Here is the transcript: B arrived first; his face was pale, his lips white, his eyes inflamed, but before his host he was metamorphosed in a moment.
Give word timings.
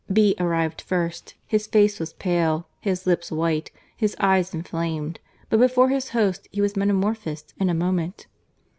B 0.11 0.33
arrived 0.39 0.81
first; 0.81 1.35
his 1.45 1.67
face 1.67 1.99
was 1.99 2.13
pale, 2.13 2.67
his 2.79 3.05
lips 3.05 3.31
white, 3.31 3.69
his 3.95 4.15
eyes 4.19 4.51
inflamed, 4.51 5.19
but 5.47 5.59
before 5.59 5.89
his 5.89 6.09
host 6.09 6.47
he 6.51 6.59
was 6.59 6.75
metamorphosed 6.75 7.53
in 7.59 7.69
a 7.69 7.75
moment. 7.75 8.25